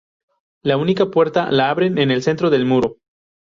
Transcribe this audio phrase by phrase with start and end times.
[0.63, 2.97] La única puerta la abren en el centro del muro.